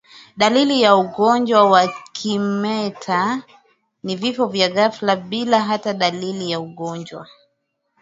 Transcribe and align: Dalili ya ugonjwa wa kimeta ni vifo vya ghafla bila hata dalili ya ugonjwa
Dalili 0.37 0.81
ya 0.81 0.95
ugonjwa 0.95 1.63
wa 1.69 1.87
kimeta 2.13 3.43
ni 4.03 4.15
vifo 4.15 4.45
vya 4.47 4.69
ghafla 4.69 5.15
bila 5.15 5.59
hata 5.61 5.93
dalili 5.93 6.51
ya 6.51 6.59
ugonjwa 6.59 7.27